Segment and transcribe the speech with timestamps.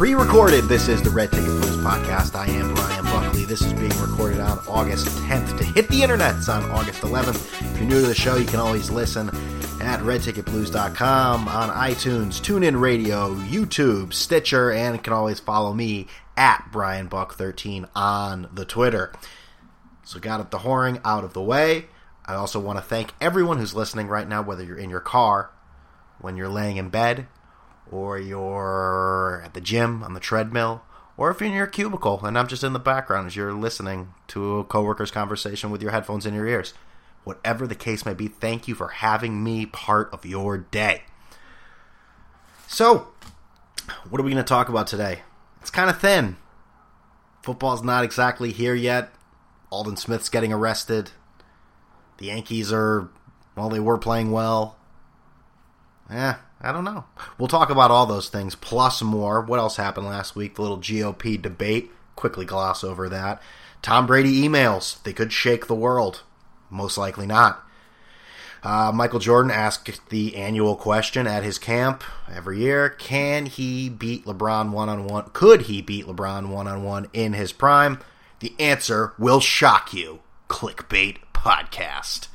[0.00, 0.64] pre-recorded.
[0.64, 2.34] This is the Red Ticket Blues podcast.
[2.34, 3.44] I am Brian Buckley.
[3.44, 7.34] This is being recorded on August 10th to hit the internets on August 11th.
[7.60, 9.28] If you're new to the show, you can always listen
[9.82, 16.66] at redticketblues.com on iTunes, TuneIn Radio, YouTube, Stitcher, and you can always follow me at
[16.72, 19.12] Brian Buck 13 on the Twitter.
[20.02, 21.88] So got the whoring out of the way.
[22.24, 25.50] I also want to thank everyone who's listening right now, whether you're in your car,
[26.22, 27.26] when you're laying in bed,
[27.90, 30.82] or you're at the gym on the treadmill,
[31.16, 34.14] or if you're in your cubicle and I'm just in the background as you're listening
[34.28, 36.72] to a coworker's conversation with your headphones in your ears.
[37.24, 41.02] Whatever the case may be, thank you for having me part of your day.
[42.66, 43.08] So,
[44.08, 45.20] what are we going to talk about today?
[45.60, 46.36] It's kind of thin.
[47.42, 49.12] Football's not exactly here yet.
[49.70, 51.10] Aldon Smith's getting arrested.
[52.18, 53.10] The Yankees are,
[53.56, 54.76] well, they were playing well.
[56.10, 57.04] Yeah, I don't know.
[57.38, 59.40] We'll talk about all those things plus more.
[59.40, 60.56] What else happened last week?
[60.56, 61.90] The little GOP debate.
[62.16, 63.40] Quickly gloss over that.
[63.80, 65.02] Tom Brady emails.
[65.02, 66.22] They could shake the world.
[66.68, 67.64] Most likely not.
[68.62, 74.26] Uh, Michael Jordan asked the annual question at his camp every year Can he beat
[74.26, 75.30] LeBron one on one?
[75.32, 78.00] Could he beat LeBron one on one in his prime?
[78.40, 80.20] The answer will shock you.
[80.48, 82.28] Clickbait podcast.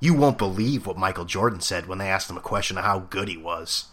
[0.00, 3.00] You won't believe what Michael Jordan said when they asked him a question of how
[3.00, 3.86] good he was.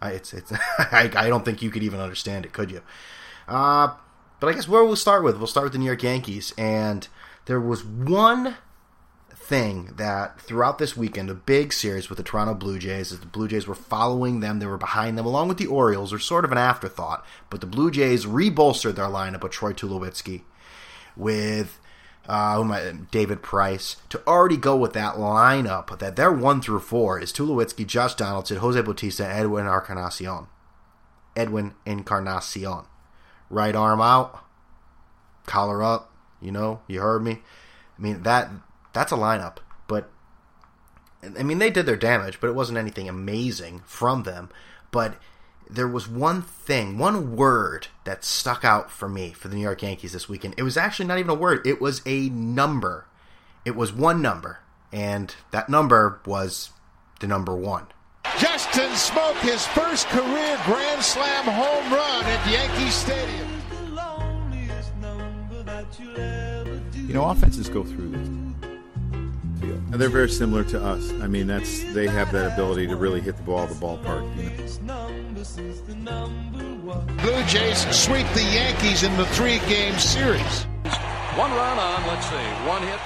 [0.00, 2.82] I, it's, it's, I, I don't think you could even understand it, could you?
[3.46, 3.94] Uh,
[4.40, 6.52] but I guess where we'll start with, we'll start with the New York Yankees.
[6.58, 7.06] And
[7.46, 8.56] there was one
[9.34, 13.26] thing that throughout this weekend, a big series with the Toronto Blue Jays, as the
[13.26, 16.44] Blue Jays were following them, they were behind them, along with the Orioles, or sort
[16.44, 17.24] of an afterthought.
[17.48, 20.42] But the Blue Jays rebolstered their lineup with Troy Tulowitzki,
[21.16, 21.80] with
[22.28, 27.32] uh, David Price, to already go with that lineup that they're one through four is
[27.32, 30.46] Tulowitzki, Josh Donaldson, Jose Bautista, Edwin Encarnacion.
[31.34, 32.84] Edwin Encarnacion.
[33.50, 34.44] Right arm out,
[35.46, 37.40] collar up, you know, you heard me.
[37.98, 38.50] I mean, that
[38.92, 39.56] that's a lineup,
[39.86, 40.10] but
[41.22, 44.50] I mean, they did their damage, but it wasn't anything amazing from them.
[44.90, 45.14] But
[45.70, 49.82] there was one thing, one word that stuck out for me for the New York
[49.82, 50.54] Yankees this weekend.
[50.56, 53.06] It was actually not even a word, it was a number.
[53.64, 54.60] It was one number,
[54.92, 56.70] and that number was
[57.20, 57.86] the number one.
[58.38, 63.48] Justin Smoak, his first career Grand Slam home run at Yankee Stadium.
[66.94, 68.47] You know, offenses go through this.
[69.62, 71.12] And they're very similar to us.
[71.20, 74.24] I mean, that's they have that ability to really hit the ball the ballpark.
[74.36, 75.08] You know?
[77.22, 80.64] Blue Jays sweep the Yankees in the three-game series.
[81.36, 82.36] One run on, let's see,
[82.66, 82.98] one hit.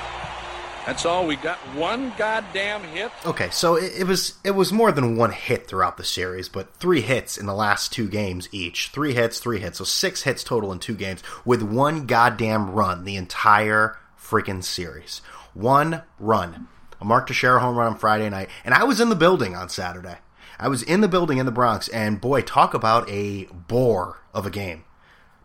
[0.87, 1.59] That's all we got.
[1.77, 3.13] One goddamn hit.
[3.25, 6.75] Okay, so it, it was it was more than one hit throughout the series, but
[6.75, 8.89] three hits in the last two games each.
[8.89, 13.05] Three hits, three hits, so six hits total in two games with one goddamn run
[13.05, 15.21] the entire freaking series.
[15.55, 16.69] One run.
[17.01, 19.69] A Mark Teixeira home run on Friday night, and I was in the building on
[19.69, 20.19] Saturday.
[20.59, 24.47] I was in the building in the Bronx, and boy, talk about a bore of
[24.47, 24.85] a game.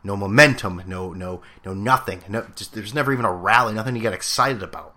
[0.03, 2.23] No momentum, no, no, no, nothing.
[2.29, 4.95] No, just there's never even a rally, nothing to get excited about.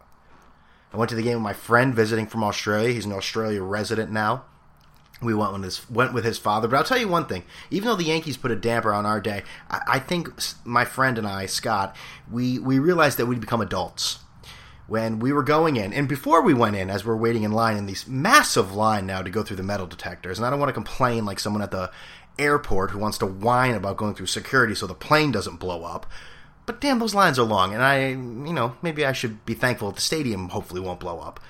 [0.92, 2.92] I went to the game with my friend visiting from Australia.
[2.92, 4.44] He's an Australia resident now.
[5.22, 7.88] We went with his went with his father, but I'll tell you one thing: even
[7.88, 10.30] though the Yankees put a damper on our day, I, I think
[10.64, 11.94] my friend and I, Scott,
[12.30, 14.20] we we realized that we'd become adults
[14.86, 17.76] when we were going in, and before we went in, as we're waiting in line
[17.76, 20.70] in these massive line now to go through the metal detectors, and I don't want
[20.70, 21.92] to complain like someone at the
[22.38, 26.06] airport who wants to whine about going through security so the plane doesn't blow up.
[26.66, 29.92] But damn, those lines are long, and I, you know, maybe I should be thankful
[29.92, 31.40] the stadium hopefully won't blow up.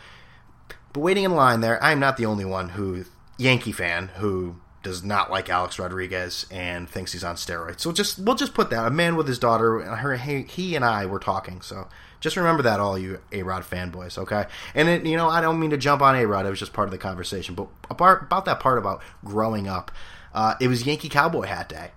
[0.92, 3.04] But waiting in line there, I'm not the only one who
[3.40, 7.80] Yankee fan who does not like Alex Rodriguez and thinks he's on steroids.
[7.80, 10.84] So just we'll just put that a man with his daughter, and her, he and
[10.84, 11.60] I were talking.
[11.60, 11.88] So
[12.20, 14.46] just remember that, all you A Rod fanboys, okay?
[14.74, 16.72] And it, you know, I don't mean to jump on A Rod; it was just
[16.72, 17.54] part of the conversation.
[17.54, 19.90] But about, about that part about growing up,
[20.32, 21.90] uh, it was Yankee Cowboy Hat Day.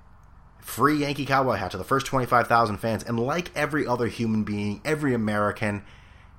[0.60, 3.04] Free Yankee Cowboy hat to the first 25,000 fans.
[3.04, 5.84] And like every other human being, every American,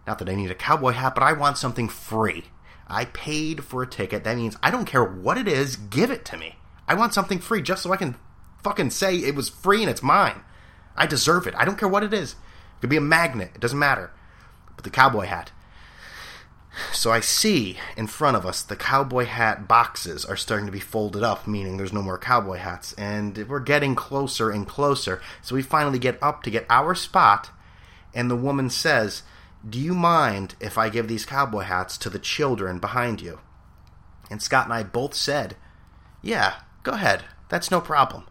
[0.07, 2.45] not that I need a cowboy hat, but I want something free.
[2.87, 4.25] I paid for a ticket.
[4.25, 6.57] That means I don't care what it is, give it to me.
[6.87, 8.17] I want something free just so I can
[8.63, 10.41] fucking say it was free and it's mine.
[10.97, 11.55] I deserve it.
[11.57, 12.33] I don't care what it is.
[12.33, 12.37] It
[12.83, 13.53] Could be a magnet.
[13.55, 14.11] It doesn't matter.
[14.77, 15.51] But the cowboy hat.
[16.93, 20.81] So I see in front of us the cowboy hat boxes are starting to be
[20.81, 22.93] folded up, meaning there's no more cowboy hats.
[22.95, 25.21] And we're getting closer and closer.
[25.43, 27.51] So we finally get up to get our spot,
[28.13, 29.23] and the woman says,
[29.69, 33.41] Do you mind if I give these cowboy hats to the children behind you?
[34.31, 35.57] And Scott and I both said,
[36.23, 37.25] Yeah, go ahead.
[37.49, 38.25] That's no problem.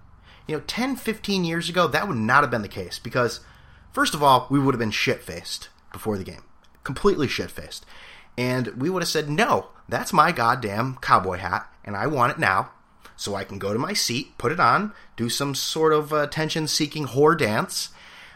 [0.47, 3.39] You know, 10, 15 years ago, that would not have been the case because,
[3.91, 6.43] first of all, we would have been shit faced before the game.
[6.83, 7.85] Completely shit faced.
[8.37, 12.39] And we would have said, no, that's my goddamn cowboy hat, and I want it
[12.39, 12.71] now.
[13.15, 16.17] So I can go to my seat, put it on, do some sort of uh,
[16.17, 17.89] attention seeking whore dance,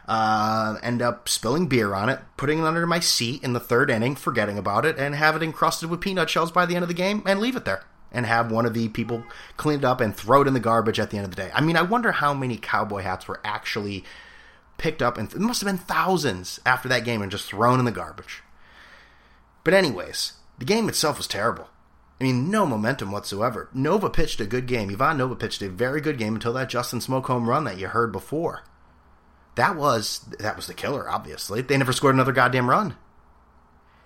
[0.07, 3.89] uh, end up spilling beer on it, putting it under my seat in the third
[3.89, 6.87] inning, forgetting about it, and have it encrusted with peanut shells by the end of
[6.87, 7.83] the game and leave it there.
[8.09, 9.23] And have one of the people
[9.57, 11.51] clean it up and throw it in the garbage at the end of the day.
[11.53, 14.05] I mean, I wonder how many cowboy hats were actually
[14.77, 17.85] picked up, and it must have been thousands after that game and just thrown in
[17.85, 18.43] the garbage.
[19.65, 21.67] But, anyways, the game itself was terrible.
[22.21, 23.69] I mean, no momentum whatsoever.
[23.73, 24.89] Nova pitched a good game.
[24.89, 27.87] Ivan Nova pitched a very good game until that Justin Smoak home run that you
[27.87, 28.63] heard before
[29.57, 31.09] that was that was the killer.
[31.09, 32.95] Obviously, they never scored another goddamn run.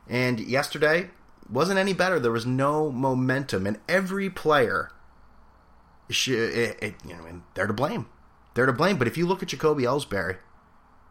[0.09, 1.09] And yesterday
[1.49, 2.19] wasn't any better.
[2.19, 4.91] There was no momentum, and every player,
[6.09, 8.07] should, it, it, you know, and they're to blame.
[8.53, 8.97] They're to blame.
[8.97, 10.37] But if you look at Jacoby Ellsbury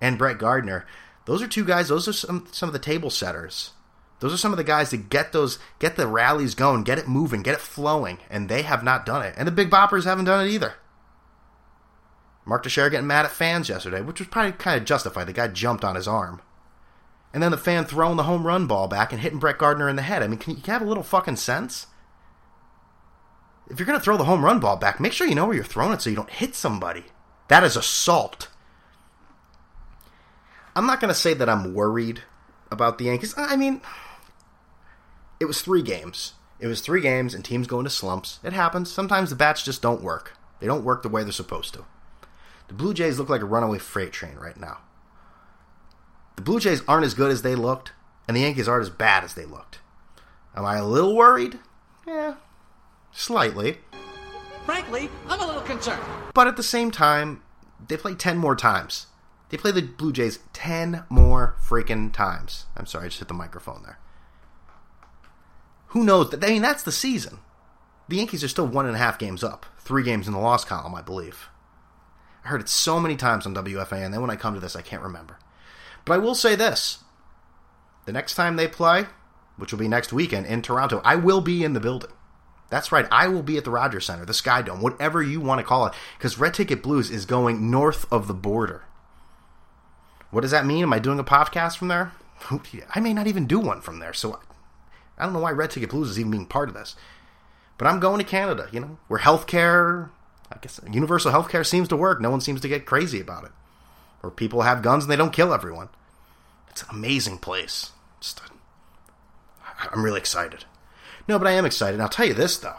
[0.01, 0.87] and Brett Gardner,
[1.27, 1.89] those are two guys.
[1.89, 3.73] Those are some some of the table setters.
[4.21, 7.09] Those are some of the guys that get those get the rallies going, get it
[7.09, 9.35] moving, get it flowing, and they have not done it.
[9.37, 10.75] And the big boppers haven't done it either.
[12.51, 15.29] Mark Teixeira getting mad at fans yesterday, which was probably kind of justified.
[15.29, 16.43] The guy jumped on his arm.
[17.33, 19.95] And then the fan throwing the home run ball back and hitting Brett Gardner in
[19.95, 20.21] the head.
[20.21, 21.87] I mean, can you, have a little fucking sense?
[23.71, 25.55] If you're going to throw the home run ball back, make sure you know where
[25.55, 27.05] you're throwing it so you don't hit somebody.
[27.47, 28.49] That is assault.
[30.75, 32.23] I'm not going to say that I'm worried
[32.69, 33.33] about the Yankees.
[33.37, 33.81] I mean,
[35.39, 36.33] it was three games.
[36.59, 38.41] It was three games and teams go into slumps.
[38.43, 38.91] It happens.
[38.91, 40.33] Sometimes the bats just don't work.
[40.59, 41.85] They don't work the way they're supposed to.
[42.71, 44.79] The Blue Jays look like a runaway freight train right now.
[46.37, 47.91] The Blue Jays aren't as good as they looked,
[48.29, 49.81] and the Yankees aren't as bad as they looked.
[50.55, 51.59] Am I a little worried?
[52.07, 52.37] Yeah,
[53.11, 53.79] slightly.
[54.67, 56.01] Frankly, I'm a little concerned.
[56.33, 57.43] But at the same time,
[57.89, 59.09] they play 10 more times.
[59.49, 62.67] They play the Blue Jays 10 more freaking times.
[62.77, 63.99] I'm sorry, I just hit the microphone there.
[65.89, 66.33] Who knows?
[66.33, 67.41] I mean, that's the season.
[68.09, 69.67] The Yankees are still one and a half games up.
[69.79, 71.49] Three games in the loss column, I believe.
[72.45, 74.77] I heard it so many times on WFAN, and then when I come to this,
[74.77, 75.39] I can't remember.
[76.05, 76.99] But I will say this
[78.07, 79.07] the next time they play,
[79.57, 82.11] which will be next weekend in Toronto, I will be in the building.
[82.71, 85.59] That's right, I will be at the Rogers Center, the Sky Dome, whatever you want
[85.59, 88.85] to call it, because Red Ticket Blues is going north of the border.
[90.31, 90.85] What does that mean?
[90.85, 92.13] Am I doing a podcast from there?
[92.95, 94.39] I may not even do one from there, so
[95.19, 96.95] I don't know why Red Ticket Blues is even being part of this.
[97.77, 100.11] But I'm going to Canada, you know, where healthcare
[100.51, 102.21] I guess universal health care seems to work.
[102.21, 103.53] No one seems to get crazy about it.
[104.23, 105.89] Or people have guns and they don't kill everyone.
[106.69, 107.93] It's an amazing place.
[108.21, 108.41] Just,
[109.93, 110.65] I'm really excited.
[111.29, 111.95] No, but I am excited.
[111.95, 112.77] And I'll tell you this though,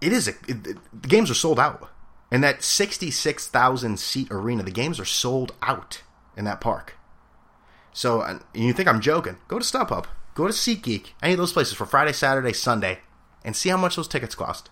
[0.00, 1.90] it is a, it, it, the games are sold out.
[2.30, 6.02] In that 66,000 seat arena, the games are sold out
[6.36, 6.94] in that park.
[7.92, 9.38] So, you think I'm joking?
[9.48, 13.00] Go to StubHub, go to SeatGeek, any of those places for Friday, Saturday, Sunday,
[13.44, 14.70] and see how much those tickets cost.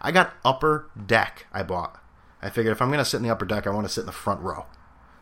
[0.00, 1.46] I got upper deck.
[1.52, 2.00] I bought.
[2.42, 4.06] I figured if I'm gonna sit in the upper deck, I want to sit in
[4.06, 4.66] the front row.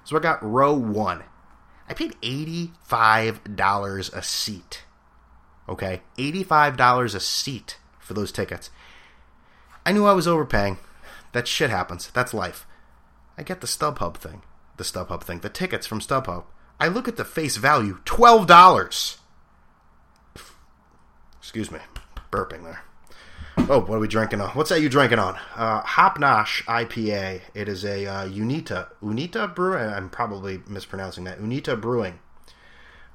[0.04, 1.24] So I got row one.
[1.88, 4.84] I paid eighty-five dollars a seat.
[5.68, 8.70] Okay, eighty-five dollars a seat for those tickets.
[9.84, 10.78] I knew I was overpaying.
[11.32, 12.10] That shit happens.
[12.10, 12.66] That's life.
[13.36, 14.42] I get the StubHub thing.
[14.76, 15.40] The StubHub thing.
[15.40, 16.44] The tickets from StubHub.
[16.80, 19.18] I look at the face value, twelve dollars.
[21.38, 21.80] Excuse me,
[22.30, 22.82] burping there.
[23.70, 24.48] Oh, what are we drinking on?
[24.52, 25.36] What's that you drinking on?
[25.54, 27.42] Uh, Hopnosh IPA.
[27.52, 29.90] It is a uh, Unita Unita Brewing.
[29.90, 31.38] I'm probably mispronouncing that.
[31.38, 32.18] Unita Brewing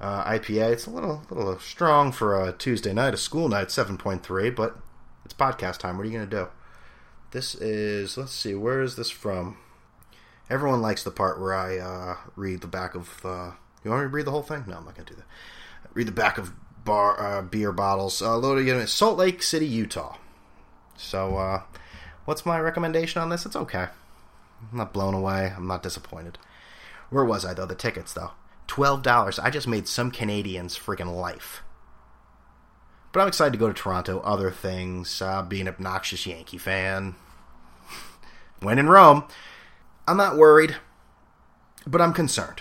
[0.00, 0.74] uh, IPA.
[0.74, 4.48] It's a little little strong for a Tuesday night, a school night, seven point three.
[4.48, 4.76] But
[5.24, 5.96] it's podcast time.
[5.96, 6.46] What are you gonna do?
[7.32, 8.16] This is.
[8.16, 8.54] Let's see.
[8.54, 9.56] Where is this from?
[10.48, 13.26] Everyone likes the part where I uh, read the back of.
[13.26, 13.50] Uh,
[13.82, 14.62] you want me to read the whole thing?
[14.68, 15.26] No, I'm not gonna do that.
[15.94, 16.52] Read the back of
[16.84, 18.22] bar uh, beer bottles.
[18.22, 20.18] Uh, loaded in Salt Lake City, Utah.
[20.96, 21.62] So, uh,
[22.24, 23.46] what's my recommendation on this?
[23.46, 23.88] It's okay.
[24.72, 25.52] I'm not blown away.
[25.56, 26.38] I'm not disappointed.
[27.10, 27.66] Where was I, though?
[27.66, 28.32] The tickets, though.
[28.68, 29.42] $12.
[29.42, 31.62] I just made some Canadians freaking life.
[33.12, 34.20] But I'm excited to go to Toronto.
[34.20, 37.14] Other things, uh, be an obnoxious Yankee fan.
[38.60, 39.24] when in Rome.
[40.06, 40.76] I'm not worried,
[41.86, 42.60] but I'm concerned,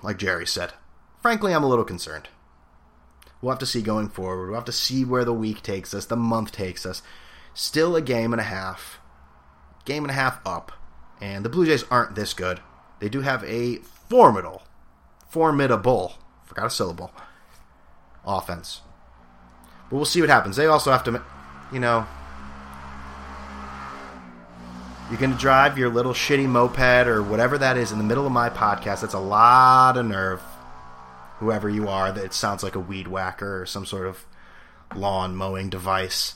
[0.00, 0.74] like Jerry said.
[1.20, 2.28] Frankly, I'm a little concerned.
[3.42, 4.46] We'll have to see going forward.
[4.46, 7.02] We'll have to see where the week takes us, the month takes us.
[7.54, 8.98] Still a game and a half.
[9.84, 10.72] Game and a half up.
[11.20, 12.60] And the Blue Jays aren't this good.
[12.98, 13.76] They do have a
[14.08, 14.62] formidable,
[15.28, 17.12] formidable, forgot a syllable,
[18.26, 18.80] offense.
[19.88, 20.56] But we'll see what happens.
[20.56, 21.22] They also have to,
[21.72, 22.06] you know,
[25.10, 28.26] you're going to drive your little shitty moped or whatever that is in the middle
[28.26, 29.02] of my podcast.
[29.02, 30.40] That's a lot of nerve.
[31.38, 34.24] Whoever you are, that it sounds like a weed whacker or some sort of
[34.94, 36.34] lawn mowing device.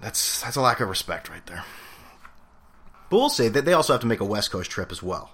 [0.00, 1.64] That's that's a lack of respect right there.
[3.10, 5.32] But we'll see that they also have to make a West Coast trip as well.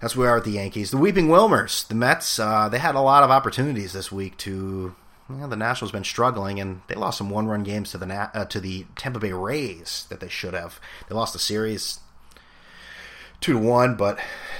[0.00, 0.90] That's where we are with the Yankees.
[0.90, 4.94] The Weeping Wilmers, the Mets, uh, they had a lot of opportunities this week to.
[5.28, 8.86] the Nationals been struggling, and they lost some one-run games to the uh, to the
[8.96, 10.80] Tampa Bay Rays that they should have.
[11.08, 12.00] They lost the series
[13.40, 14.18] two to one, but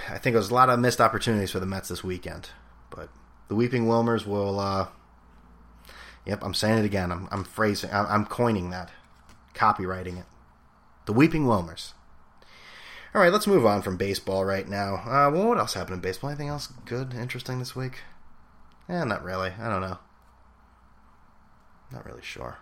[0.09, 2.51] I think it was a lot of missed opportunities for the Mets this weekend.
[2.91, 3.09] But
[3.49, 4.59] the Weeping Wilmers will.
[4.59, 4.89] Uh,
[6.29, 7.11] yep, I'm saying it again.
[7.11, 7.91] I'm, I'm phrasing.
[7.91, 8.91] I'm, I'm coining that,
[9.55, 10.27] copywriting it.
[11.07, 11.95] The Weeping Wilmers.
[13.15, 14.97] All right, let's move on from baseball right now.
[14.97, 16.29] Uh, well, what else happened in baseball?
[16.29, 18.03] Anything else good, interesting this week?
[18.89, 19.53] Yeah, not really.
[19.59, 19.99] I don't know.
[21.91, 22.59] Not really sure.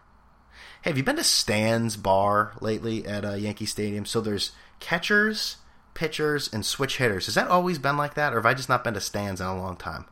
[0.83, 4.07] Hey, have you been to Stan's Bar lately at uh, Yankee Stadium?
[4.07, 5.57] So there's catchers,
[5.95, 7.27] pitchers, and switch hitters.
[7.27, 9.47] Has that always been like that, or have I just not been to Stan's in
[9.49, 10.07] a long time?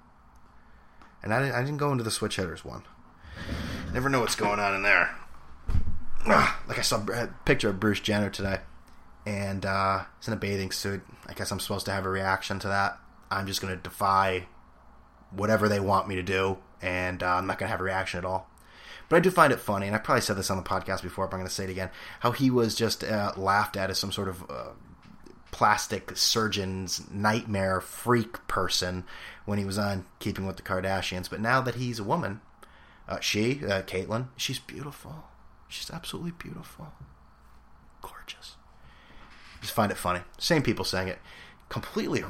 [1.22, 2.82] And I didn't, I didn't go into the switch hitters one.
[3.94, 5.14] Never know what's going on in there.
[6.26, 8.58] Like I saw a picture of Bruce Jenner today,
[9.24, 11.02] and uh, he's in a bathing suit.
[11.28, 12.98] I guess I'm supposed to have a reaction to that.
[13.30, 14.48] I'm just going to defy
[15.30, 18.18] whatever they want me to do, and uh, I'm not going to have a reaction
[18.18, 18.50] at all.
[19.08, 21.28] But I do find it funny, and I probably said this on the podcast before,
[21.28, 21.90] but I'm going to say it again.
[22.18, 24.70] How he was just uh, laughed at as some sort of uh,
[25.52, 29.04] plastic surgeon's nightmare freak person
[29.44, 31.30] when he was on Keeping with the Kardashians.
[31.30, 32.40] But now that he's a woman,
[33.08, 35.24] uh, she, uh, Caitlyn, she's beautiful.
[35.68, 36.92] She's absolutely beautiful.
[38.00, 38.56] Gorgeous.
[39.60, 40.20] Just find it funny.
[40.38, 41.18] Same people saying it.
[41.68, 42.22] Completely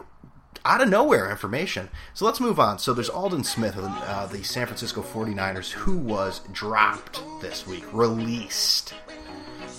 [0.64, 1.90] out of nowhere information.
[2.14, 2.78] So let's move on.
[2.78, 7.84] So there's Aldon Smith of uh, the San Francisco 49ers who was dropped this week,
[7.92, 8.94] released.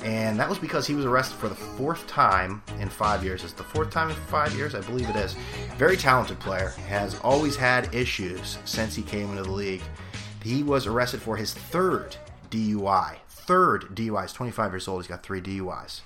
[0.04, 3.44] And that was because he was arrested for the fourth time in five years.
[3.44, 4.76] Is the fourth time in five years?
[4.76, 5.36] I believe it is.
[5.78, 6.70] Very talented player.
[6.88, 9.82] Has always had issues since he came into the league.
[10.46, 12.16] He was arrested for his third
[12.50, 14.24] DUI third DUI.
[14.24, 15.02] He's 25 years old.
[15.02, 16.02] He's got three DUIs.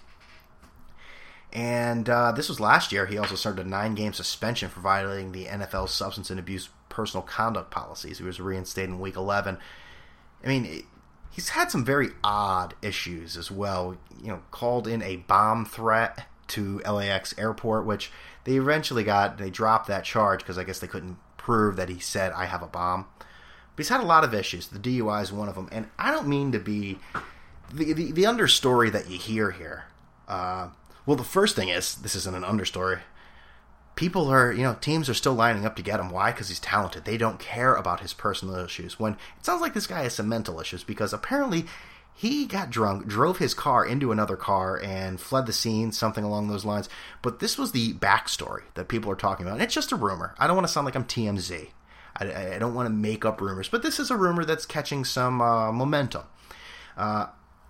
[1.52, 3.06] And uh, this was last year.
[3.06, 7.24] He also served a nine game suspension for violating the NFL substance and abuse personal
[7.24, 8.20] conduct policies.
[8.20, 9.58] He was reinstated in week 11.
[10.44, 10.84] I mean,
[11.32, 13.98] he's had some very odd issues as well.
[14.22, 18.12] You know, called in a bomb threat to LAX airport, which
[18.44, 22.00] they eventually got, they dropped that charge because I guess they couldn't prove that he
[22.00, 23.08] said, I have a bomb.
[23.80, 24.68] But he's had a lot of issues.
[24.68, 27.00] The DUI is one of them, and I don't mean to be
[27.74, 29.86] the the, the understory that you hear here.
[30.28, 30.72] Uh,
[31.06, 33.00] well, the first thing is this isn't an understory.
[33.96, 36.10] People are, you know, teams are still lining up to get him.
[36.10, 36.32] Why?
[36.32, 37.06] Because he's talented.
[37.06, 39.00] They don't care about his personal issues.
[39.00, 41.66] When it sounds like this guy has some mental issues because apparently
[42.14, 46.50] he got drunk, drove his car into another car, and fled the scene, something along
[46.50, 46.90] those lines.
[47.22, 49.54] But this was the backstory that people are talking about.
[49.54, 50.36] And it's just a rumor.
[50.38, 51.70] I don't want to sound like I'm TMZ.
[52.18, 55.06] I, I don't want to make up rumors, but this is a rumor that's catching
[55.06, 56.24] some uh, momentum.
[56.98, 57.28] Uh,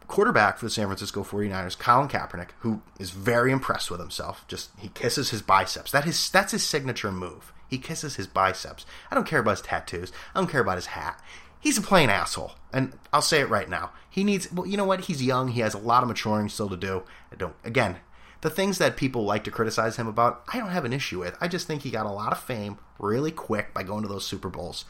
[0.08, 4.72] quarterback for the San Francisco 49ers, Colin Kaepernick, who is very impressed with himself, just
[4.78, 5.92] he kisses his biceps.
[5.92, 7.54] That is that's his signature move.
[7.70, 8.86] He kisses his biceps.
[9.12, 10.12] I don't care about his tattoos.
[10.34, 11.22] I don't care about his hat.
[11.60, 13.92] He's a plain asshole, and I'll say it right now.
[14.10, 14.52] He needs.
[14.52, 15.02] Well, you know what?
[15.02, 15.50] He's young.
[15.50, 17.04] He has a lot of maturing still to do.
[17.32, 17.56] I don't.
[17.64, 17.98] Again,
[18.42, 21.38] the things that people like to criticize him about, I don't have an issue with.
[21.42, 24.26] I just think he got a lot of fame really quick by going to those
[24.26, 24.86] Super Bowls.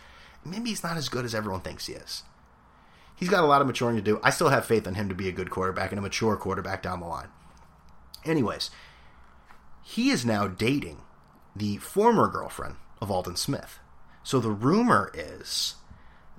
[0.45, 2.23] Maybe he's not as good as everyone thinks he is.
[3.15, 4.19] He's got a lot of maturing to do.
[4.23, 6.81] I still have faith in him to be a good quarterback and a mature quarterback
[6.81, 7.27] down the line.
[8.23, 8.69] Anyways,
[9.83, 11.01] he is now dating
[11.55, 13.79] the former girlfriend of Aldon Smith.
[14.23, 15.75] So the rumor is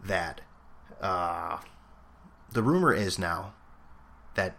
[0.03, 0.41] that
[1.01, 1.59] uh,
[2.53, 3.55] the rumor is now
[4.35, 4.57] that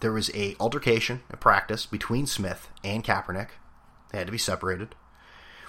[0.00, 3.48] there was a altercation, a practice between Smith and Kaepernick.
[4.10, 4.94] They had to be separated,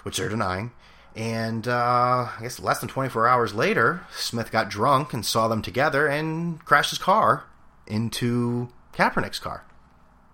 [0.03, 0.71] which they're denying.
[1.15, 5.61] And uh, I guess less than 24 hours later, Smith got drunk and saw them
[5.61, 7.45] together and crashed his car
[7.87, 9.65] into Kaepernick's car.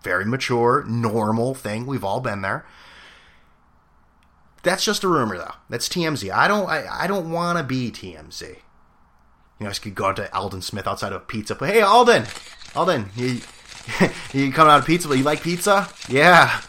[0.04, 1.86] Very mature, normal thing.
[1.86, 2.66] We've all been there.
[4.62, 5.54] That's just a rumor, though.
[5.70, 6.32] That's TMZ.
[6.32, 6.68] I don't.
[6.68, 8.42] I, I don't want to be TMZ.
[9.60, 11.56] You know, I could go to Aldon Smith outside of a pizza.
[11.56, 12.26] But hey, Aldon,
[12.76, 13.42] Aldon, you
[14.34, 15.08] you coming out of pizza?
[15.08, 15.90] But you like pizza?
[16.10, 16.62] Yeah,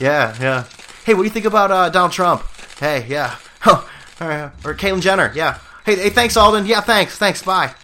[0.00, 0.64] yeah, yeah.
[1.04, 2.42] Hey, what do you think about uh, Donald Trump?
[2.78, 3.36] Hey, yeah.
[4.20, 5.32] Oh, or Caitlyn Jenner?
[5.34, 5.58] Yeah.
[5.84, 6.66] Hey, hey, thanks, Aldon.
[6.66, 7.42] Yeah, thanks, thanks.
[7.42, 7.74] Bye.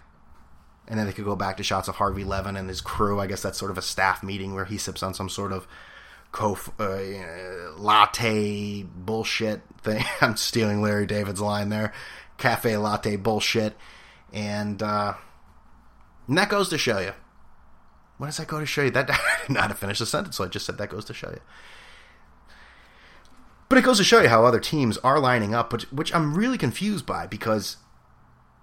[0.87, 3.19] And then they could go back to shots of Harvey Levin and his crew.
[3.19, 5.67] I guess that's sort of a staff meeting where he sips on some sort of
[6.31, 10.05] co uh, latte bullshit thing.
[10.21, 11.91] I'm stealing Larry David's line there.
[12.37, 13.75] Cafe latte bullshit.
[14.31, 15.15] And, uh,
[16.27, 17.13] and that goes to show you
[18.21, 18.91] What does that go to show you?
[18.91, 19.09] That
[19.49, 21.41] I how to finish the sentence, so I just said that goes to show you.
[23.67, 26.37] But it goes to show you how other teams are lining up, which, which I'm
[26.37, 27.77] really confused by because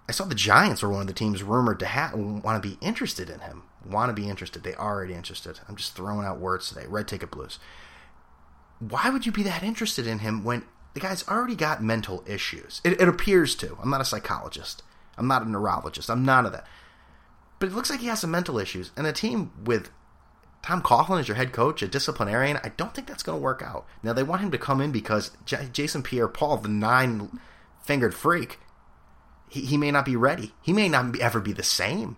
[0.08, 2.78] I saw the Giants were one of the teams rumored to ha- want to be
[2.80, 3.64] interested in him.
[3.84, 4.62] Want to be interested.
[4.62, 5.58] They are already interested.
[5.68, 6.86] I'm just throwing out words today.
[6.86, 7.58] Red Ticket Blues.
[8.78, 12.80] Why would you be that interested in him when the guy's already got mental issues?
[12.84, 13.76] It, it appears to.
[13.82, 14.84] I'm not a psychologist.
[15.16, 16.08] I'm not a neurologist.
[16.08, 16.64] I'm none of that.
[17.58, 18.92] But it looks like he has some mental issues.
[18.96, 19.90] And a team with
[20.62, 23.62] Tom Coughlin as your head coach, a disciplinarian, I don't think that's going to work
[23.62, 23.86] out.
[24.02, 27.40] Now, they want him to come in because J- Jason Pierre Paul, the nine
[27.82, 28.58] fingered freak,
[29.48, 30.52] he, he may not be ready.
[30.62, 32.16] He may not be, ever be the same.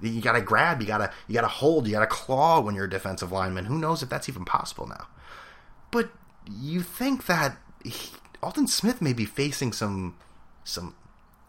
[0.00, 2.60] You got to grab, you got to you got to hold, you got to claw
[2.60, 3.66] when you're a defensive lineman.
[3.66, 5.06] Who knows if that's even possible now?
[5.92, 6.10] But
[6.50, 8.10] you think that he,
[8.42, 10.16] Aldon Smith may be facing some
[10.64, 10.96] some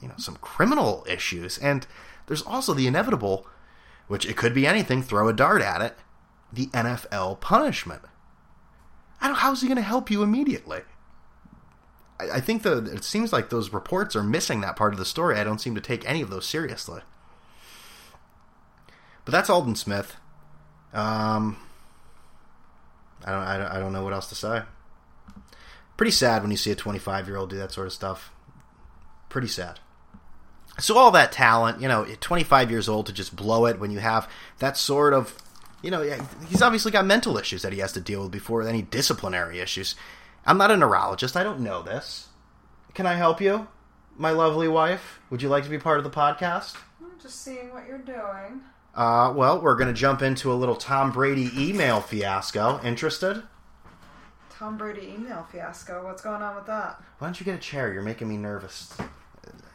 [0.03, 1.87] you know some criminal issues, and
[2.27, 3.47] there's also the inevitable,
[4.07, 5.01] which it could be anything.
[5.01, 5.97] Throw a dart at it,
[6.51, 8.03] the NFL punishment.
[9.21, 9.37] I don't.
[9.37, 10.81] How's he going to help you immediately?
[12.19, 15.05] I, I think the it seems like those reports are missing that part of the
[15.05, 15.37] story.
[15.37, 17.01] I don't seem to take any of those seriously.
[19.25, 20.17] But that's Aldon Smith.
[20.93, 21.57] Um,
[23.25, 24.63] I don't, I don't, I don't know what else to say.
[25.95, 28.31] Pretty sad when you see a 25 year old do that sort of stuff.
[29.29, 29.79] Pretty sad.
[30.79, 33.99] So all that talent, you know, 25 years old to just blow it when you
[33.99, 35.37] have that sort of,
[35.81, 36.01] you know,
[36.47, 39.95] he's obviously got mental issues that he has to deal with before any disciplinary issues.
[40.45, 41.37] I'm not a neurologist.
[41.37, 42.29] I don't know this.
[42.93, 43.67] Can I help you,
[44.17, 45.19] my lovely wife?
[45.29, 46.75] Would you like to be part of the podcast?
[47.01, 48.61] I'm just seeing what you're doing.
[48.95, 52.79] Uh, well, we're going to jump into a little Tom Brady email fiasco.
[52.83, 53.43] Interested?
[54.51, 56.03] Tom Brady email fiasco.
[56.03, 57.01] What's going on with that?
[57.17, 57.91] Why don't you get a chair?
[57.91, 58.95] You're making me nervous.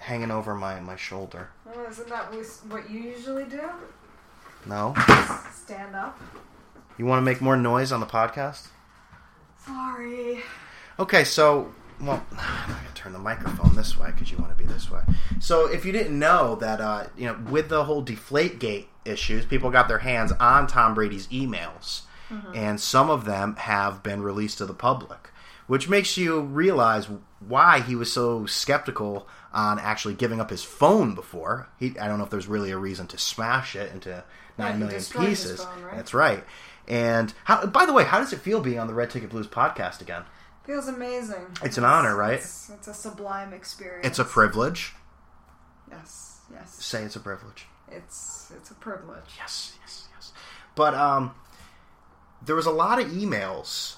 [0.09, 1.51] Hanging over my, my shoulder.
[1.67, 2.33] Well, isn't that
[2.71, 3.61] what you usually do?
[4.65, 4.95] No.
[5.53, 6.19] Stand up.
[6.97, 8.69] You want to make more noise on the podcast?
[9.67, 10.43] Sorry.
[10.99, 14.65] Okay, so well, I'm gonna turn the microphone this way because you want to be
[14.65, 15.03] this way.
[15.41, 19.71] So, if you didn't know that, uh, you know, with the whole Deflategate issues, people
[19.71, 22.55] got their hands on Tom Brady's emails, mm-hmm.
[22.55, 25.29] and some of them have been released to the public,
[25.67, 27.11] which makes you realize
[27.47, 31.69] why he was so skeptical on actually giving up his phone before.
[31.79, 34.25] He, I don't know if there's really a reason to smash it into
[34.59, 35.65] nine yeah, million pieces.
[35.65, 35.97] Phone, right?
[35.97, 36.45] That's right.
[36.87, 39.47] And how, by the way, how does it feel being on the Red Ticket Blues
[39.47, 40.23] podcast again?
[40.65, 41.47] Feels amazing.
[41.63, 42.35] It's an honor, right?
[42.35, 44.07] It's, it's, a sublime experience.
[44.07, 44.93] It's a privilege.
[45.91, 46.75] Yes, yes.
[46.75, 47.67] Say it's a privilege.
[47.91, 49.25] It's it's a privilege.
[49.39, 50.33] Yes, yes, yes.
[50.75, 51.35] But um,
[52.45, 53.97] there was a lot of emails,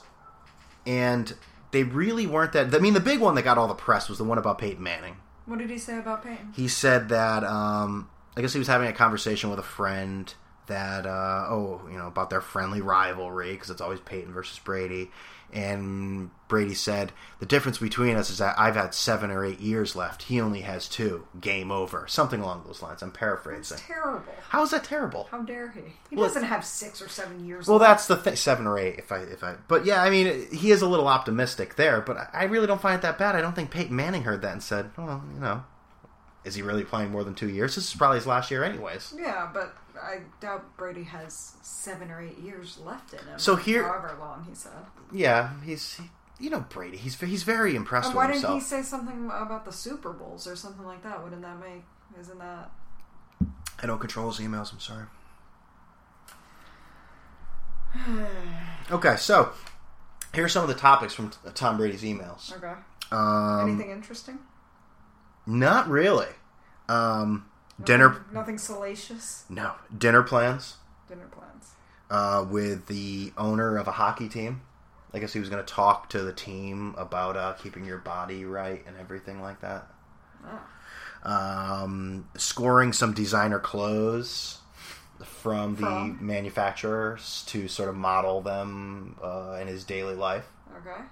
[0.87, 1.35] and
[1.73, 2.73] they really weren't that.
[2.73, 4.83] I mean, the big one that got all the press was the one about Peyton
[4.83, 5.17] Manning.
[5.51, 6.53] What did he say about Peyton?
[6.55, 10.33] He said that um, I guess he was having a conversation with a friend
[10.67, 15.11] that uh, oh you know about their friendly rivalry because it's always Peyton versus Brady,
[15.53, 19.97] and Brady said, The difference between us is that I've had seven or eight years
[19.97, 20.25] left.
[20.25, 21.27] He only has two.
[21.41, 22.07] Game over.
[22.09, 23.03] Something along those lines.
[23.03, 23.77] I'm paraphrasing.
[23.77, 24.33] That's terrible.
[24.49, 25.29] How is that terrible?
[25.31, 25.81] How dare he?
[26.11, 27.91] He well, doesn't have six or seven years well, left.
[27.91, 28.37] that's the thing.
[28.37, 29.57] Seven or eight, if I, if I.
[29.67, 32.97] But yeah, I mean, he is a little optimistic there, but I really don't find
[32.97, 33.35] it that bad.
[33.35, 35.65] I don't think Peyton Manning heard that and said, Well, you know,
[36.45, 37.75] is he really playing more than two years?
[37.75, 39.15] This is probably his last year, anyways.
[39.17, 43.39] Yeah, but I doubt Brady has seven or eight years left in him.
[43.39, 44.73] So here, however long he said.
[45.13, 46.05] Yeah, he's he,
[46.39, 46.97] you know Brady.
[46.97, 48.15] He's he's very impressed.
[48.15, 48.23] With.
[48.23, 51.23] And why didn't he say something about the Super Bowls or something like that?
[51.23, 51.85] Wouldn't that make?
[52.19, 52.71] Isn't that?
[53.83, 54.73] I don't control his emails.
[54.73, 55.07] I'm sorry.
[58.91, 59.53] okay, so
[60.35, 62.53] here's some of the topics from Tom Brady's emails.
[62.57, 62.75] Okay.
[63.11, 64.39] Um, Anything interesting?
[65.47, 66.29] Not really.
[66.89, 67.50] Um,
[67.85, 68.25] dinner.
[68.33, 69.45] Nothing salacious.
[69.49, 70.77] No dinner plans.
[71.09, 71.73] Dinner plans.
[72.11, 74.63] Uh, with the owner of a hockey team.
[75.13, 78.45] I guess he was going to talk to the team about uh, keeping your body
[78.45, 79.89] right and everything like that.
[80.47, 80.61] Oh.
[81.29, 84.59] Um, scoring some designer clothes
[85.25, 86.19] from the from?
[86.21, 90.47] manufacturers to sort of model them uh, in his daily life.
[90.79, 91.03] Okay.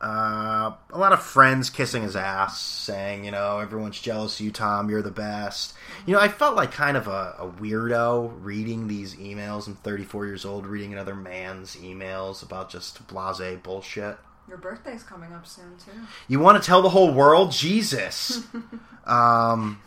[0.00, 4.52] Uh, a lot of friends kissing his ass, saying, you know, everyone's jealous of you,
[4.52, 4.90] Tom.
[4.90, 5.72] You're the best.
[6.04, 9.66] You know, I felt like kind of a, a, weirdo reading these emails.
[9.66, 14.18] I'm 34 years old, reading another man's emails about just blase bullshit.
[14.48, 15.98] Your birthday's coming up soon too.
[16.28, 18.42] You want to tell the whole world, Jesus?
[19.06, 19.80] um,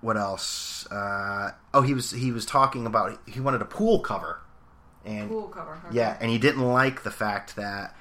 [0.00, 0.86] what else?
[0.90, 4.40] Uh, oh, he was he was talking about he wanted a pool cover,
[5.04, 5.80] and pool cover.
[5.86, 5.96] Okay.
[5.96, 7.96] Yeah, and he didn't like the fact that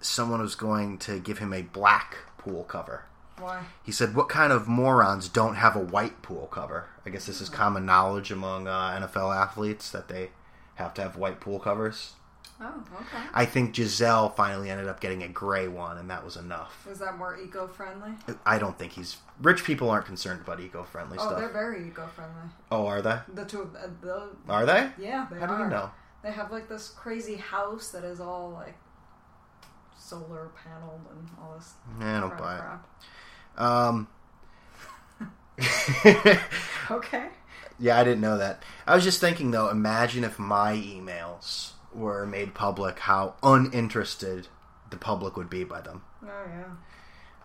[0.00, 3.04] someone was going to give him a black pool cover.
[3.38, 3.62] Why?
[3.84, 7.40] He said, "What kind of morons don't have a white pool cover?" I guess this
[7.40, 10.30] is common knowledge among uh, NFL athletes that they
[10.74, 12.14] have to have white pool covers.
[12.60, 13.22] Oh, okay.
[13.32, 16.84] I think Gisele finally ended up getting a gray one, and that was enough.
[16.90, 18.10] Is that more eco-friendly?
[18.44, 19.62] I don't think he's rich.
[19.62, 21.34] People aren't concerned about eco-friendly Oh, stuff.
[21.36, 22.42] Oh, they're very eco-friendly.
[22.72, 23.20] Oh, are they?
[23.32, 24.90] The two of uh, the Are they?
[24.98, 25.64] yeah, they How do are.
[25.66, 25.90] you know?
[26.24, 28.74] They have like this crazy house that is all like
[29.98, 31.72] solar paneled and all this.
[32.00, 32.40] Yeah, I don't crap,
[33.56, 33.62] buy it.
[33.62, 34.08] Um,
[36.90, 37.26] Okay.
[37.78, 38.62] yeah, I didn't know that.
[38.86, 39.68] I was just thinking though.
[39.68, 44.48] Imagine if my emails were made public, how uninterested
[44.90, 46.02] the public would be by them.
[46.24, 46.64] Oh yeah.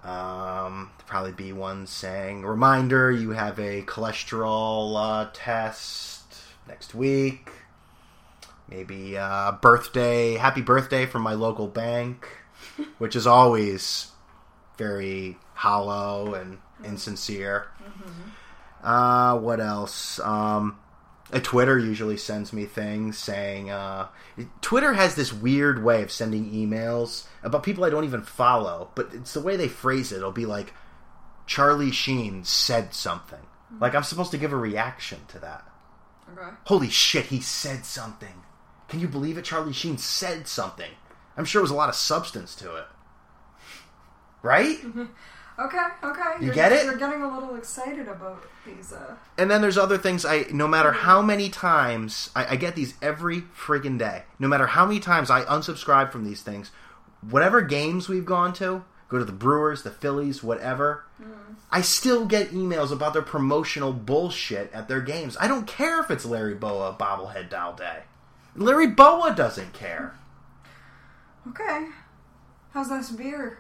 [0.03, 6.23] Um, there'd probably be one saying, "Reminder: You have a cholesterol uh, test
[6.67, 7.49] next week."
[8.69, 12.27] Maybe uh, birthday, happy birthday from my local bank,
[12.97, 14.11] which is always
[14.77, 17.67] very hollow and insincere.
[18.83, 20.19] Uh, what else?
[20.19, 20.77] Um,
[21.41, 24.07] Twitter usually sends me things saying uh,
[24.61, 29.09] Twitter has this weird way of sending emails about people I don't even follow, but
[29.13, 30.17] it's the way they phrase it.
[30.17, 30.73] It'll be like
[31.47, 33.39] Charlie Sheen said something.
[33.79, 35.67] Like I'm supposed to give a reaction to that.
[36.31, 36.55] Okay.
[36.65, 38.43] Holy shit, he said something.
[38.87, 39.45] Can you believe it?
[39.45, 40.91] Charlie Sheen said something.
[41.37, 42.85] I'm sure it was a lot of substance to it.
[44.41, 44.77] Right?
[44.77, 45.05] Mm-hmm.
[45.59, 45.87] Okay.
[46.03, 46.21] Okay.
[46.39, 46.85] You You're- get it?
[46.85, 48.91] You're getting a little excited about these.
[48.91, 51.05] Uh, And then there's other things I no matter mm-hmm.
[51.05, 54.23] how many times I, I get these every friggin' day.
[54.39, 56.71] No matter how many times I unsubscribe from these things,
[57.21, 61.55] whatever games we've gone to, go to the Brewers, the Phillies, whatever, mm.
[61.71, 65.37] I still get emails about their promotional bullshit at their games.
[65.39, 68.03] I don't care if it's Larry Bowa bobblehead doll day.
[68.55, 70.15] Larry Bowa doesn't care.
[71.49, 71.87] Okay.
[72.71, 73.59] How's this beer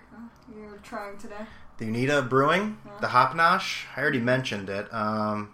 [0.55, 1.45] you're trying today?
[1.77, 4.91] The Unita Brewing, the Hopnosh, I already mentioned it.
[4.93, 5.53] Um,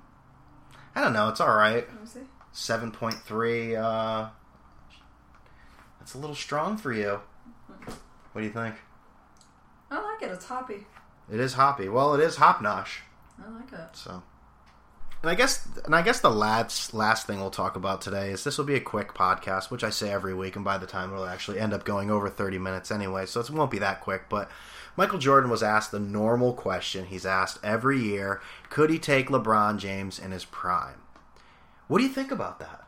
[0.95, 1.87] I don't know, it's all right.
[1.87, 2.19] Let me see.
[2.51, 3.75] Seven point three.
[3.75, 4.27] Uh,
[5.99, 7.21] that's a little strong for you.
[8.31, 8.75] What do you think?
[9.91, 10.31] I like it.
[10.31, 10.85] It's hoppy.
[11.31, 11.89] It is hoppy.
[11.89, 12.99] Well, it is hopnosh.
[13.43, 13.95] I like it.
[13.95, 14.23] So,
[15.21, 18.43] and I guess, and I guess the last last thing we'll talk about today is
[18.43, 21.11] this will be a quick podcast, which I say every week, and by the time
[21.11, 24.29] it'll actually end up going over thirty minutes anyway, so it won't be that quick.
[24.29, 24.49] But
[24.95, 29.77] Michael Jordan was asked the normal question he's asked every year: Could he take LeBron
[29.77, 31.01] James in his prime?
[31.87, 32.85] What do you think about that?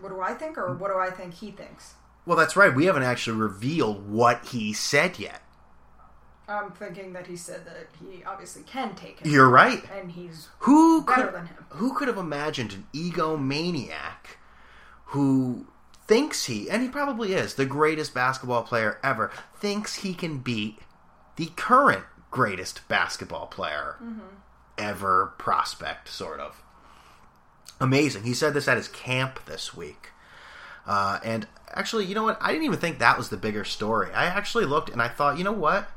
[0.00, 1.94] What do I think, or what do I think he thinks?
[2.26, 2.74] Well, that's right.
[2.74, 5.40] We haven't actually revealed what he said yet.
[6.48, 9.82] I'm thinking that he said that he obviously can take it, You're right.
[9.96, 11.64] and he's Who Better could than him.
[11.70, 14.36] who could have imagined an egomaniac
[15.06, 15.66] who
[16.06, 20.78] thinks he and he probably is the greatest basketball player ever thinks he can beat
[21.36, 23.96] the current greatest basketball player
[24.76, 26.62] ever prospect sort of.
[27.80, 28.24] Amazing.
[28.24, 30.10] He said this at his camp this week.
[30.86, 32.36] Uh, and actually you know what?
[32.40, 34.12] I didn't even think that was the bigger story.
[34.12, 35.88] I actually looked and i thought you know what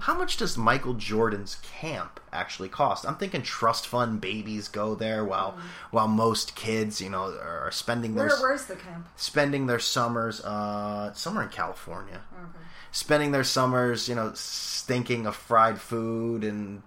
[0.00, 3.06] how much does Michael Jordan's camp actually cost?
[3.06, 5.56] I'm thinking trust fund babies go there while
[5.90, 8.40] while most kids, you know, are spending their where?
[8.40, 9.08] Where's the camp?
[9.16, 12.20] spending their summers uh somewhere in California.
[12.34, 12.64] Okay.
[12.92, 16.82] Spending their summers, you know, stinking of fried food and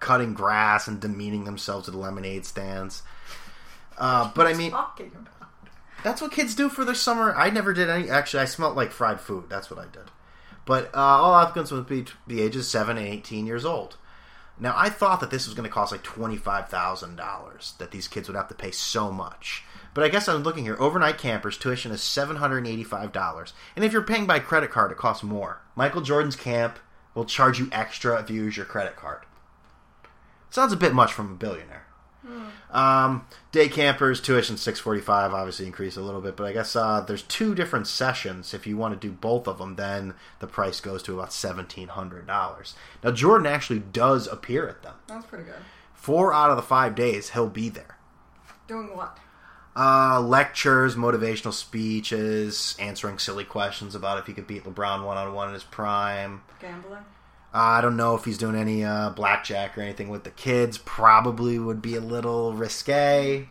[0.00, 3.02] cutting grass and demeaning themselves at lemonade stands.
[3.98, 5.50] Uh, but I mean, Talking about.
[6.04, 7.34] that's what kids do for their summer.
[7.34, 8.08] I never did any.
[8.08, 9.46] Actually, I smelled like fried food.
[9.48, 10.10] That's what I did.
[10.68, 13.96] But uh, all applicants would be the ages seven and eighteen years old.
[14.60, 17.72] Now, I thought that this was going to cost like twenty five thousand dollars.
[17.78, 19.64] That these kids would have to pay so much.
[19.94, 20.76] But I guess I'm looking here.
[20.78, 24.70] Overnight campers tuition is seven hundred eighty five dollars, and if you're paying by credit
[24.70, 25.62] card, it costs more.
[25.74, 26.78] Michael Jordan's camp
[27.14, 29.22] will charge you extra if you use your credit card.
[30.50, 31.86] Sounds a bit much from a billionaire.
[32.70, 36.76] Um, day campers tuition six forty five obviously increase a little bit, but I guess
[36.76, 38.52] uh, there's two different sessions.
[38.52, 41.88] If you want to do both of them, then the price goes to about seventeen
[41.88, 42.74] hundred dollars.
[43.02, 44.94] Now Jordan actually does appear at them.
[45.06, 45.54] That's pretty good.
[45.94, 47.96] Four out of the five days he'll be there.
[48.66, 49.16] Doing what?
[49.74, 55.32] Uh, lectures, motivational speeches, answering silly questions about if he could beat LeBron one on
[55.32, 56.42] one in his prime.
[56.60, 57.04] Gambling.
[57.58, 60.78] Uh, I don't know if he's doing any uh, blackjack or anything with the kids.
[60.78, 63.48] Probably would be a little risque,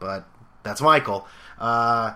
[0.00, 0.26] but
[0.64, 1.28] that's Michael.
[1.56, 2.14] Uh,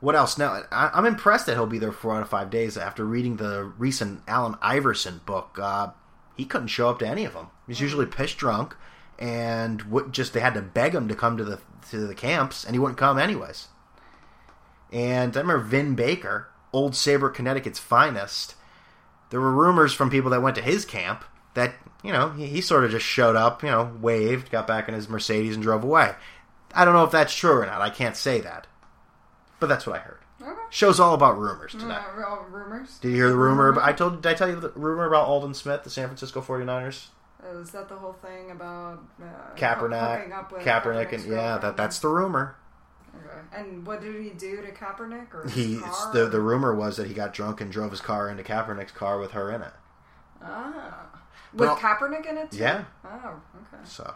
[0.00, 0.36] what else?
[0.36, 3.36] Now, I- I'm impressed that he'll be there four out of five days after reading
[3.36, 5.58] the recent Allen Iverson book.
[5.58, 5.92] Uh,
[6.36, 7.46] he couldn't show up to any of them.
[7.66, 8.76] He's usually piss drunk,
[9.18, 11.58] and what, just they had to beg him to come to the
[11.90, 13.68] to the camps, and he wouldn't come anyways.
[14.92, 18.56] And I remember Vin Baker, Old Saybrook, Connecticut's finest.
[19.34, 22.60] There were rumors from people that went to his camp that you know he, he
[22.60, 25.82] sort of just showed up, you know, waved, got back in his Mercedes, and drove
[25.82, 26.12] away.
[26.72, 27.80] I don't know if that's true or not.
[27.80, 28.68] I can't say that,
[29.58, 30.20] but that's what I heard.
[30.40, 30.52] Okay.
[30.70, 31.86] Show's all about rumors today.
[31.86, 32.98] Uh, all rumors.
[32.98, 33.70] Did you hear the rumor?
[33.70, 34.22] About, I told.
[34.22, 37.08] Did I tell you the rumor about Aldon Smith, the San Francisco 49ers?
[37.42, 41.98] Uh, is that the whole thing about uh, Kaepernick, with Kaepernick, and yeah, that that's
[41.98, 42.54] the rumor.
[43.18, 43.60] Okay.
[43.60, 45.32] And what did he do to Kaepernick?
[45.34, 45.76] Or He
[46.12, 49.18] the the rumor was that he got drunk and drove his car into Kaepernick's car
[49.18, 49.72] with her in it.
[50.42, 51.06] Ah.
[51.52, 52.58] With Well- Kaepernick in it too?
[52.58, 52.84] Yeah.
[53.04, 53.82] Oh, okay.
[53.84, 54.14] So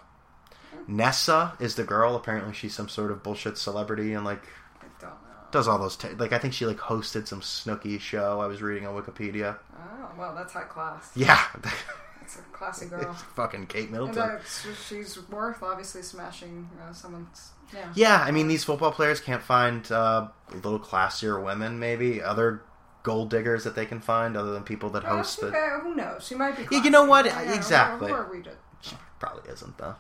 [0.87, 2.15] Nessa is the girl.
[2.17, 4.43] Apparently, she's some sort of bullshit celebrity and like
[4.81, 5.17] I don't know.
[5.51, 8.41] does all those t- like I think she like hosted some Snooki show.
[8.41, 9.57] I was reading on Wikipedia.
[9.77, 11.11] Oh, well, that's high class.
[11.15, 11.39] Yeah,
[12.29, 13.13] That's a classy girl.
[13.37, 14.39] fucking Kate Middleton.
[14.87, 17.53] she's worth obviously smashing uh, someone's.
[17.73, 17.93] Yeah.
[17.95, 21.79] Yeah, I mean these football players can't find uh, a little classier women.
[21.79, 22.63] Maybe other
[23.03, 25.51] gold diggers that they can find other than people that Well, host the.
[25.83, 26.27] who knows?
[26.27, 26.67] She might be.
[26.71, 27.25] Yeah, you know what?
[27.25, 28.09] Yeah, Exactly.
[28.11, 28.31] Who are?
[28.83, 29.97] She probably isn't though.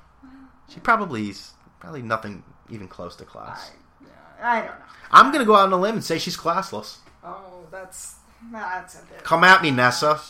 [0.68, 3.70] She probably is probably nothing even close to class.
[4.02, 4.08] yeah,
[4.42, 4.84] I don't know.
[5.10, 6.98] I'm gonna go out on a limb and say she's classless.
[7.24, 8.16] Oh, that's
[8.52, 9.24] that's a bit.
[9.24, 10.20] Come at me, Nessa.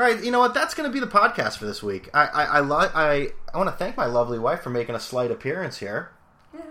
[0.00, 0.54] All right, you know what?
[0.54, 2.08] That's going to be the podcast for this week.
[2.14, 4.98] I I I, lo- I, I want to thank my lovely wife for making a
[4.98, 6.10] slight appearance here.
[6.54, 6.62] Yeah,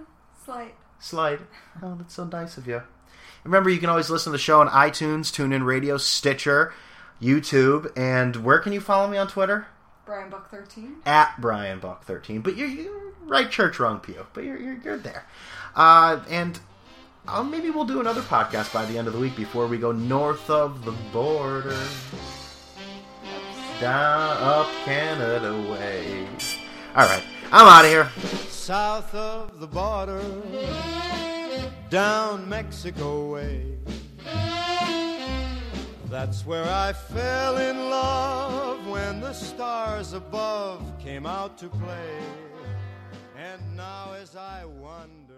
[0.44, 0.74] slight.
[0.98, 1.42] Slide.
[1.84, 2.82] Oh, that's so nice of you.
[3.44, 6.74] Remember, you can always listen to the show on iTunes, TuneIn Radio, Stitcher,
[7.22, 9.68] YouTube, and where can you follow me on Twitter?
[10.08, 10.96] Brian Buck thirteen.
[11.06, 12.42] At Brian Buck thirteen.
[12.42, 14.26] But you're, you're right church, wrong pew.
[14.34, 15.28] But you're you're, you're there.
[15.76, 16.60] Uh, and
[17.28, 19.92] uh, maybe we'll do another podcast by the end of the week before we go
[19.92, 21.78] north of the border,
[23.80, 26.28] down up Canada way.
[26.96, 28.10] All right, I'm out of here.
[28.50, 30.22] south of the border,
[31.90, 33.78] down Mexico way.
[36.10, 42.20] That's where I fell in love when the stars above came out to play.
[43.38, 45.29] And now as I wonder.